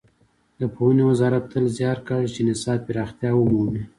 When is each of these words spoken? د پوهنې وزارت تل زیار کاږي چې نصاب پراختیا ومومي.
د 0.59 0.61
پوهنې 0.75 1.03
وزارت 1.11 1.43
تل 1.51 1.65
زیار 1.77 1.97
کاږي 2.07 2.29
چې 2.35 2.41
نصاب 2.49 2.79
پراختیا 2.87 3.29
ومومي. 3.35 3.83